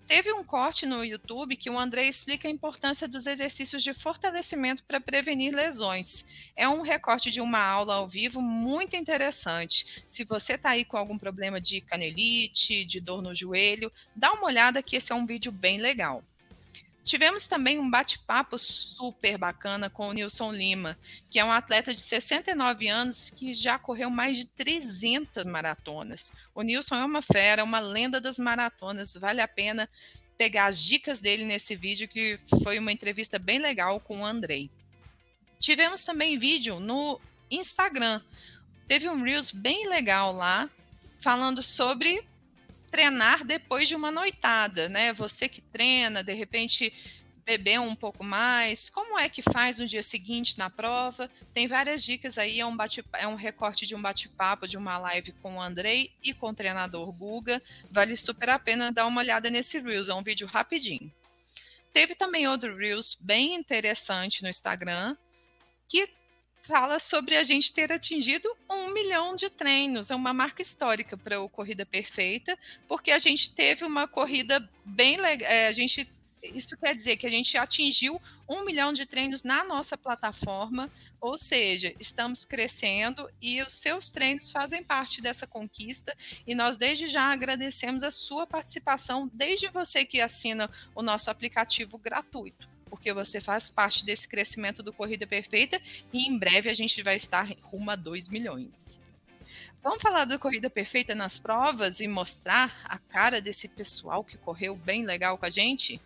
Teve 0.08 0.32
um 0.32 0.42
corte 0.42 0.86
no 0.86 1.04
YouTube 1.04 1.58
que 1.58 1.70
o 1.70 1.78
André 1.78 2.08
explica 2.08 2.48
a 2.48 2.52
importância 2.52 3.10
dos 3.10 3.28
exercícios 3.28 3.84
de 3.84 3.94
fortalecimento 3.94 4.82
para 4.86 5.02
prevenir 5.02 5.54
lesões. 5.54 6.24
É 6.56 6.66
um 6.66 6.82
recorte 6.82 7.30
de 7.30 7.42
uma 7.42 7.60
aula 7.60 7.96
ao 7.96 8.08
vivo 8.08 8.42
muito 8.42 8.96
interessante. 8.96 10.02
Se 10.08 10.24
você 10.24 10.54
está 10.54 10.70
aí 10.70 10.86
com 10.86 10.96
algum 10.96 11.18
problema 11.18 11.60
de 11.60 11.82
canelite, 11.82 12.86
de 12.86 13.02
dor 13.02 13.22
no 13.22 13.36
joelho, 13.36 13.92
dá 14.16 14.32
uma 14.32 14.46
olhada 14.46 14.82
que 14.82 14.96
esse 14.96 15.12
é 15.12 15.16
um 15.16 15.26
vídeo 15.26 15.52
bem 15.52 15.78
legal. 15.78 16.24
Tivemos 17.08 17.48
também 17.48 17.80
um 17.80 17.90
bate-papo 17.90 18.60
super 18.60 19.38
bacana 19.38 19.90
com 19.90 20.10
o 20.10 20.12
Nilson 20.12 20.52
Lima, 20.52 21.00
que 21.30 21.40
é 21.40 21.46
um 21.46 21.54
atleta 21.54 21.94
de 21.94 22.02
69 22.02 22.90
anos 22.90 23.30
que 23.30 23.54
já 23.54 23.80
correu 23.80 24.10
mais 24.10 24.36
de 24.36 24.46
300 24.46 25.46
maratonas. 25.46 26.34
O 26.54 26.62
Nilson 26.64 26.96
é 26.96 27.06
uma 27.06 27.22
fera, 27.22 27.64
uma 27.64 27.80
lenda 27.80 28.20
das 28.20 28.38
maratonas, 28.38 29.16
vale 29.16 29.40
a 29.40 29.48
pena 29.48 29.90
pegar 30.38 30.66
as 30.66 30.84
dicas 30.84 31.22
dele 31.22 31.46
nesse 31.46 31.78
vídeo, 31.78 32.10
que 32.10 32.42
foi 32.62 32.78
uma 32.78 32.92
entrevista 32.92 33.40
bem 33.40 33.58
legal 33.58 34.02
com 34.02 34.20
o 34.20 34.26
Andrei. 34.26 34.70
Tivemos 35.62 36.04
também 36.04 36.38
vídeo 36.38 36.78
no 36.78 37.22
Instagram. 37.50 38.22
Teve 38.86 39.08
um 39.08 39.24
Reels 39.24 39.50
bem 39.50 39.88
legal 39.88 40.34
lá, 40.34 40.70
falando 41.22 41.64
sobre 41.64 42.22
treinar 42.90 43.44
depois 43.44 43.88
de 43.88 43.96
uma 43.96 44.12
noitada, 44.12 44.90
né? 44.90 45.14
Você 45.14 45.48
que 45.48 45.62
treina, 45.62 46.24
de 46.24 46.34
repente 46.34 46.94
beber 47.48 47.80
um 47.80 47.96
pouco 47.96 48.26
mais, 48.26 48.90
como 48.90 49.18
é 49.18 49.30
que 49.30 49.42
faz 49.42 49.80
no 49.80 49.86
dia 49.86 50.04
seguinte 50.04 50.58
na 50.58 50.70
prova? 50.70 51.32
Tem 51.54 51.66
várias 51.66 52.04
dicas 52.04 52.38
aí, 52.38 52.60
é 52.60 52.66
um, 52.66 52.76
bate, 52.76 53.02
é 53.14 53.26
um 53.26 53.36
recorte 53.36 53.88
de 53.88 53.96
um 53.96 54.02
bate-papo, 54.02 54.68
de 54.68 54.76
uma 54.76 54.98
live 54.98 55.32
com 55.42 55.56
o 55.56 55.62
Andrei 55.62 56.12
e 56.22 56.34
com 56.34 56.50
o 56.50 56.54
treinador 56.54 57.10
Guga. 57.14 57.62
Vale 57.90 58.18
super 58.18 58.50
a 58.50 58.60
pena 58.60 58.92
dar 58.92 59.06
uma 59.06 59.22
olhada 59.22 59.50
nesse 59.50 59.80
Reels, 59.80 60.10
é 60.10 60.14
um 60.14 60.24
vídeo 60.24 60.46
rapidinho. 60.46 61.10
Teve 61.94 62.16
também 62.16 62.50
outro 62.50 62.76
Reels 62.76 63.18
bem 63.18 63.56
interessante 63.56 64.44
no 64.44 64.50
Instagram, 64.50 65.16
que 65.88 66.10
fala 66.64 67.00
sobre 67.00 67.36
a 67.36 67.44
gente 67.44 67.72
ter 67.72 67.92
atingido 67.92 68.50
um 68.70 68.90
milhão 68.90 69.36
de 69.36 69.50
treinos. 69.50 70.12
É 70.12 70.16
uma 70.16 70.34
marca 70.34 70.62
histórica 70.62 71.18
para 71.18 71.40
o 71.42 71.50
Corrida 71.50 71.86
Perfeita, 71.86 72.58
porque 72.88 73.12
a 73.12 73.20
gente 73.20 73.52
teve 73.52 73.86
uma 73.86 74.08
corrida 74.08 74.68
bem 74.84 75.18
legal. 75.18 75.50
É, 75.50 75.68
a 75.68 75.72
gente 75.72 76.10
isso 76.44 76.78
quer 76.78 76.94
dizer 76.94 77.18
que 77.18 77.26
a 77.26 77.30
gente 77.30 77.58
atingiu 77.58 78.22
um 78.48 78.64
milhão 78.64 78.94
de 78.94 79.06
treinos 79.06 79.44
na 79.44 79.64
nossa 79.64 79.98
plataforma, 79.98 80.90
ou 81.20 81.38
seja, 81.38 81.94
estamos 82.00 82.46
crescendo 82.46 83.30
e 83.42 83.62
os 83.62 83.74
seus 83.74 84.12
treinos 84.12 84.52
fazem 84.52 84.84
parte 84.84 85.22
dessa 85.22 85.48
conquista. 85.48 86.16
E 86.46 86.54
nós, 86.54 86.78
desde 86.78 87.08
já, 87.08 87.32
agradecemos 87.32 88.04
a 88.04 88.12
sua 88.12 88.46
participação, 88.46 89.30
desde 89.34 89.68
você 89.68 90.06
que 90.06 90.22
assina 90.22 90.70
o 90.96 91.02
nosso 91.02 91.30
aplicativo 91.30 91.98
gratuito 91.98 92.77
porque 92.98 93.14
você 93.14 93.40
faz 93.40 93.70
parte 93.70 94.04
desse 94.04 94.28
crescimento 94.28 94.82
do 94.82 94.92
Corrida 94.92 95.28
Perfeita 95.28 95.80
e 96.12 96.28
em 96.28 96.38
breve 96.38 96.70
a 96.70 96.74
gente 96.74 97.02
vai 97.04 97.16
estar 97.16 97.48
rumo 97.62 97.92
a 97.92 97.96
2 97.96 98.28
milhões. 98.28 99.00
Vamos 99.84 100.02
falar 100.02 100.26
da 100.26 100.40
Corrida 100.40 100.70
Perfeita 100.70 101.14
nas 101.14 101.38
provas 101.38 102.00
e 102.00 102.08
mostrar 102.08 102.82
a 102.84 102.98
cara 102.98 103.40
desse 103.40 103.68
pessoal 103.68 104.24
que 104.24 104.38
correu 104.38 104.76
bem 104.76 105.06
legal 105.06 105.38
com 105.38 105.46
a 105.46 105.50
gente? 105.50 106.02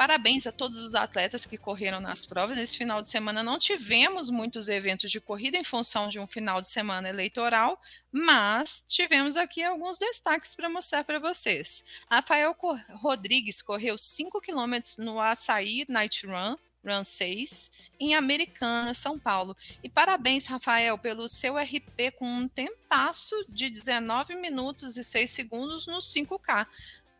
Parabéns 0.00 0.46
a 0.46 0.50
todos 0.50 0.78
os 0.78 0.94
atletas 0.94 1.44
que 1.44 1.58
correram 1.58 2.00
nas 2.00 2.24
provas. 2.24 2.56
Nesse 2.56 2.78
final 2.78 3.02
de 3.02 3.10
semana 3.10 3.42
não 3.42 3.58
tivemos 3.58 4.30
muitos 4.30 4.70
eventos 4.70 5.10
de 5.10 5.20
corrida 5.20 5.58
em 5.58 5.62
função 5.62 6.08
de 6.08 6.18
um 6.18 6.26
final 6.26 6.58
de 6.58 6.68
semana 6.68 7.10
eleitoral, 7.10 7.78
mas 8.10 8.82
tivemos 8.88 9.36
aqui 9.36 9.62
alguns 9.62 9.98
destaques 9.98 10.54
para 10.54 10.70
mostrar 10.70 11.04
para 11.04 11.18
vocês. 11.18 11.84
Rafael 12.10 12.56
Rodrigues 12.94 13.60
correu 13.60 13.98
5 13.98 14.40
quilômetros 14.40 14.96
no 14.96 15.20
Açaí 15.20 15.84
Night 15.86 16.26
Run, 16.26 16.56
Run 16.82 17.04
6, 17.04 17.70
em 18.00 18.14
Americana, 18.14 18.94
São 18.94 19.18
Paulo. 19.18 19.54
E 19.84 19.88
parabéns, 19.90 20.46
Rafael, 20.46 20.96
pelo 20.96 21.28
seu 21.28 21.58
RP 21.58 22.10
com 22.16 22.26
um 22.26 22.48
tempasso 22.48 23.36
de 23.50 23.68
19 23.68 24.34
minutos 24.36 24.96
e 24.96 25.04
6 25.04 25.28
segundos 25.28 25.86
no 25.86 25.98
5K. 25.98 26.66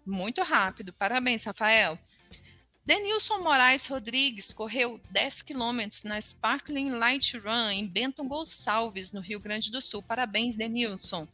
Muito 0.06 0.42
rápido. 0.42 0.94
Parabéns, 0.94 1.44
Rafael. 1.44 1.98
Denilson 2.84 3.38
Moraes 3.40 3.86
Rodrigues 3.86 4.52
correu 4.52 5.00
10 5.10 5.42
quilômetros 5.42 6.02
na 6.02 6.20
Sparkling 6.20 6.90
Light 6.90 7.36
Run 7.36 7.70
em 7.70 7.86
Benton 7.86 8.26
Gonçalves, 8.26 9.12
no 9.12 9.20
Rio 9.20 9.38
Grande 9.38 9.70
do 9.70 9.80
Sul. 9.82 10.02
Parabéns, 10.02 10.56
Denilson. 10.56 11.28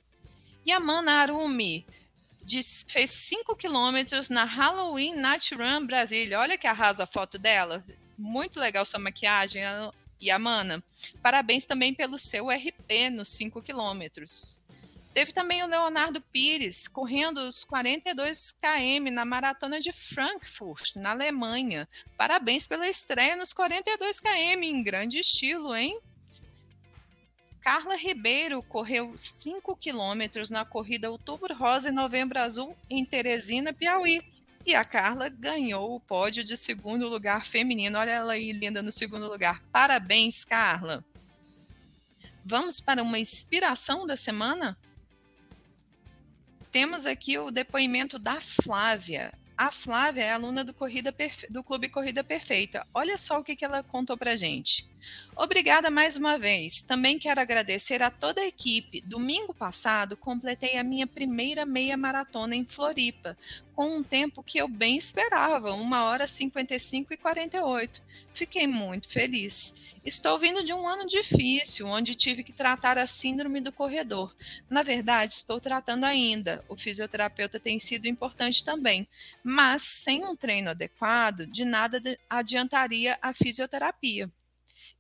E 0.65 0.73
a 0.73 0.81
Mana 0.81 1.12
Arumi 1.15 1.87
fez 2.88 3.11
5 3.11 3.57
quilômetros 3.57 4.29
na 4.29 4.45
Halloween 4.45 5.15
Night 5.15 5.55
Run 5.55 5.87
Brasília. 5.87 6.41
Olha 6.41 6.59
que 6.59 6.67
arrasa 6.67 7.05
a 7.05 7.07
foto 7.07 7.38
dela. 7.38 7.85
Muito 8.19 8.59
legal 8.59 8.85
sua 8.85 9.00
maquiagem. 9.00 9.62
E 10.21 10.31
a 10.31 10.38
Mana, 10.38 10.83
parabéns 11.23 11.65
também 11.65 11.93
pelo 11.93 12.19
seu 12.19 12.49
RP 12.49 13.11
nos 13.12 13.29
5 13.29 13.62
quilômetros. 13.62 14.61
Teve 15.17 15.33
também 15.33 15.63
o 15.63 15.67
Leonardo 15.67 16.21
Pires 16.21 16.87
correndo 16.87 17.39
os 17.39 17.65
42 17.65 18.53
km 18.53 19.11
na 19.11 19.25
maratona 19.25 19.81
de 19.81 19.91
Frankfurt, 19.91 20.95
na 20.95 21.13
Alemanha. 21.13 21.89
Parabéns 22.19 22.67
pela 22.67 22.87
estreia 22.87 23.35
nos 23.35 23.51
42 23.55 24.21
km, 24.21 24.63
em 24.63 24.83
grande 24.83 25.19
estilo, 25.19 25.75
hein? 25.75 25.99
Carla 27.63 27.97
Ribeiro 27.97 28.63
correu 28.63 29.17
5 29.17 29.75
quilômetros 29.79 30.51
na 30.51 30.67
corrida 30.67 31.11
Outubro 31.11 31.55
Rosa 31.55 31.89
e 31.89 31.93
Novembro 31.93 32.39
Azul 32.39 32.77
em 32.91 33.03
Teresina, 33.03 33.73
Piauí. 33.73 34.23
E 34.67 34.75
a 34.75 34.85
Carla 34.85 35.31
ganhou 35.31 35.95
o 35.95 36.01
pódio 36.01 36.45
de 36.45 36.59
segundo 36.59 37.09
lugar 37.09 37.47
feminino. 37.47 37.99
Olha 37.99 38.11
ela 38.11 38.35
aí 38.35 38.53
linda 38.53 38.83
no 38.83 38.93
segundo 38.93 39.27
lugar. 39.31 39.63
Parabéns, 39.73 40.45
Carla. 40.45 41.03
Vamos 42.45 42.81
para 42.81 43.03
uma 43.03 43.19
inspiração 43.19 44.07
da 44.07 44.15
semana? 44.15 44.77
Temos 46.71 47.07
aqui 47.07 47.39
o 47.39 47.51
depoimento 47.51 48.19
da 48.19 48.41
Flávia. 48.41 49.33
A 49.57 49.73
Flávia 49.73 50.23
é 50.23 50.33
aluna 50.33 50.63
do, 50.63 50.75
Corrida 50.75 51.11
Perfe... 51.11 51.47
do 51.51 51.65
Clube 51.65 51.89
Corrida 51.89 52.23
Perfeita. 52.23 52.87
Olha 52.93 53.17
só 53.17 53.41
o 53.41 53.45
que, 53.45 53.57
que 53.57 53.65
ela 53.65 53.83
contou 53.83 54.17
para 54.17 54.37
gente. 54.37 54.87
Obrigada 55.37 55.91
mais 55.91 56.17
uma 56.17 56.39
vez. 56.39 56.81
Também 56.81 57.19
quero 57.19 57.39
agradecer 57.39 58.03
a 58.03 58.11
toda 58.11 58.41
a 58.41 58.47
equipe. 58.47 59.03
Domingo 59.03 59.53
passado, 59.53 60.17
completei 60.17 60.79
a 60.79 60.83
minha 60.83 61.07
primeira 61.07 61.67
meia 61.67 61.95
maratona 61.95 62.57
em 62.57 62.65
Floripa, 62.65 63.37
com 63.75 63.99
um 63.99 64.03
tempo 64.03 64.43
que 64.43 64.57
eu 64.57 64.67
bem 64.67 64.97
esperava, 64.97 65.75
1 65.75 65.93
hora 65.93 66.27
55 66.27 67.13
e 67.13 67.17
48. 67.19 68.03
Fiquei 68.33 68.67
muito 68.67 69.11
feliz. 69.11 69.75
Estou 70.03 70.39
vindo 70.39 70.65
de 70.65 70.73
um 70.73 70.89
ano 70.89 71.07
difícil, 71.07 71.87
onde 71.87 72.15
tive 72.15 72.43
que 72.43 72.53
tratar 72.53 72.97
a 72.97 73.07
síndrome 73.07 73.61
do 73.61 73.71
corredor. 73.71 74.35
Na 74.71 74.83
verdade, 74.83 75.35
estou 75.35 75.61
tratando 75.61 76.05
ainda. 76.05 76.65
O 76.67 76.79
fisioterapeuta 76.79 77.61
tem 77.61 77.79
sido 77.79 78.07
importante 78.07 78.65
também, 78.65 79.07
mas 79.45 79.83
sem 79.83 80.25
um 80.25 80.35
treino 80.35 80.71
adequado, 80.71 81.47
de 81.47 81.67
nada 81.67 82.01
adiantaria 82.31 83.19
a 83.21 83.35
fisioterapia. 83.35 84.31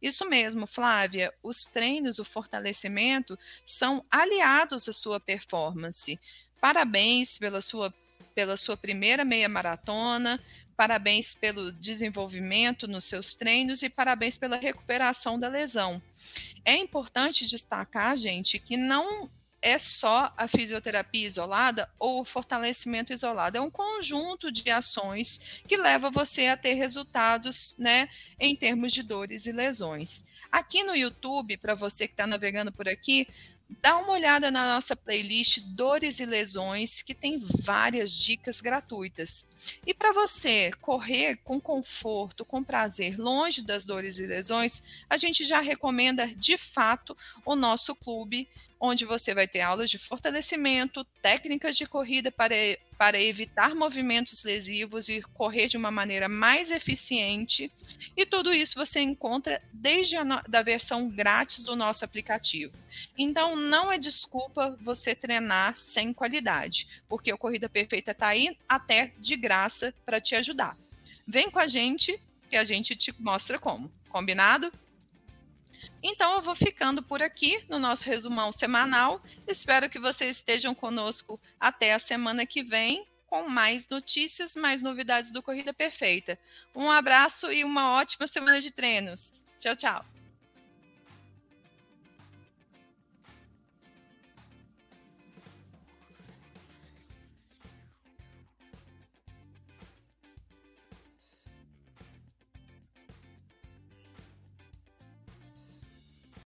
Isso 0.00 0.28
mesmo, 0.28 0.66
Flávia. 0.66 1.32
Os 1.42 1.64
treinos, 1.64 2.18
o 2.18 2.24
fortalecimento 2.24 3.38
são 3.64 4.04
aliados 4.10 4.88
à 4.88 4.92
sua 4.92 5.18
performance. 5.18 6.18
Parabéns 6.60 7.38
pela 7.38 7.60
sua, 7.60 7.92
pela 8.34 8.56
sua 8.56 8.76
primeira 8.76 9.24
meia 9.24 9.48
maratona, 9.48 10.40
parabéns 10.76 11.32
pelo 11.34 11.72
desenvolvimento 11.72 12.86
nos 12.86 13.04
seus 13.04 13.34
treinos 13.34 13.82
e 13.82 13.88
parabéns 13.88 14.36
pela 14.36 14.56
recuperação 14.56 15.38
da 15.38 15.48
lesão. 15.48 16.02
É 16.64 16.76
importante 16.76 17.46
destacar, 17.46 18.16
gente, 18.16 18.58
que 18.58 18.76
não 18.76 19.30
é 19.66 19.80
só 19.80 20.32
a 20.36 20.46
fisioterapia 20.46 21.26
isolada 21.26 21.90
ou 21.98 22.20
o 22.20 22.24
fortalecimento 22.24 23.12
isolado. 23.12 23.56
É 23.56 23.60
um 23.60 23.68
conjunto 23.68 24.52
de 24.52 24.70
ações 24.70 25.40
que 25.66 25.76
leva 25.76 26.08
você 26.08 26.46
a 26.46 26.56
ter 26.56 26.74
resultados, 26.74 27.74
né, 27.76 28.08
em 28.38 28.54
termos 28.54 28.92
de 28.92 29.02
dores 29.02 29.44
e 29.44 29.50
lesões. 29.50 30.24
Aqui 30.52 30.84
no 30.84 30.94
YouTube, 30.94 31.56
para 31.56 31.74
você 31.74 32.06
que 32.06 32.12
está 32.12 32.28
navegando 32.28 32.70
por 32.70 32.88
aqui, 32.88 33.26
dá 33.82 33.96
uma 33.98 34.12
olhada 34.12 34.52
na 34.52 34.74
nossa 34.74 34.94
playlist 34.94 35.58
Dores 35.58 36.20
e 36.20 36.26
Lesões, 36.26 37.02
que 37.02 37.12
tem 37.12 37.36
várias 37.36 38.12
dicas 38.12 38.60
gratuitas. 38.60 39.44
E 39.84 39.92
para 39.92 40.12
você 40.12 40.70
correr 40.80 41.40
com 41.42 41.60
conforto, 41.60 42.44
com 42.44 42.62
prazer, 42.62 43.18
longe 43.18 43.62
das 43.62 43.84
dores 43.84 44.20
e 44.20 44.26
lesões, 44.28 44.80
a 45.10 45.16
gente 45.16 45.44
já 45.44 45.58
recomenda 45.58 46.28
de 46.28 46.56
fato 46.56 47.16
o 47.44 47.56
nosso 47.56 47.96
clube 47.96 48.48
onde 48.78 49.04
você 49.04 49.34
vai 49.34 49.48
ter 49.48 49.60
aulas 49.60 49.90
de 49.90 49.98
fortalecimento, 49.98 51.04
técnicas 51.22 51.76
de 51.76 51.86
corrida 51.86 52.30
para, 52.30 52.54
para 52.98 53.20
evitar 53.20 53.74
movimentos 53.74 54.44
lesivos 54.44 55.08
e 55.08 55.22
correr 55.34 55.66
de 55.68 55.76
uma 55.76 55.90
maneira 55.90 56.28
mais 56.28 56.70
eficiente. 56.70 57.72
E 58.16 58.26
tudo 58.26 58.52
isso 58.52 58.74
você 58.74 59.00
encontra 59.00 59.62
desde 59.72 60.16
a 60.16 60.24
da 60.46 60.62
versão 60.62 61.08
grátis 61.08 61.62
do 61.62 61.74
nosso 61.74 62.04
aplicativo. 62.04 62.72
Então, 63.16 63.56
não 63.56 63.90
é 63.90 63.98
desculpa 63.98 64.76
você 64.80 65.14
treinar 65.14 65.76
sem 65.76 66.12
qualidade, 66.12 66.86
porque 67.08 67.32
o 67.32 67.38
Corrida 67.38 67.68
Perfeita 67.68 68.10
está 68.10 68.28
aí 68.28 68.56
até 68.68 69.12
de 69.18 69.36
graça 69.36 69.94
para 70.04 70.20
te 70.20 70.34
ajudar. 70.34 70.76
Vem 71.26 71.50
com 71.50 71.58
a 71.58 71.66
gente 71.66 72.20
que 72.48 72.56
a 72.56 72.64
gente 72.64 72.94
te 72.94 73.14
mostra 73.18 73.58
como. 73.58 73.90
Combinado? 74.08 74.72
Então 76.02 76.34
eu 76.34 76.42
vou 76.42 76.54
ficando 76.54 77.02
por 77.02 77.22
aqui 77.22 77.64
no 77.68 77.78
nosso 77.78 78.06
resumão 78.06 78.52
semanal. 78.52 79.22
Espero 79.46 79.90
que 79.90 79.98
vocês 79.98 80.36
estejam 80.36 80.74
conosco 80.74 81.40
até 81.58 81.94
a 81.94 81.98
semana 81.98 82.46
que 82.46 82.62
vem 82.62 83.06
com 83.26 83.48
mais 83.48 83.88
notícias, 83.88 84.54
mais 84.54 84.82
novidades 84.82 85.30
do 85.30 85.42
Corrida 85.42 85.74
Perfeita. 85.74 86.38
Um 86.74 86.90
abraço 86.90 87.50
e 87.50 87.64
uma 87.64 87.92
ótima 87.92 88.26
semana 88.26 88.60
de 88.60 88.70
treinos. 88.70 89.46
Tchau, 89.58 89.76
tchau. 89.76 90.15